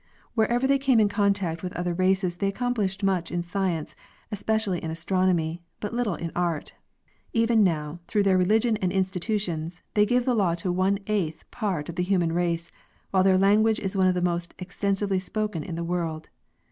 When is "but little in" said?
5.79-6.31